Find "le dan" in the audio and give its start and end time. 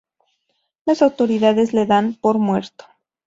1.75-2.15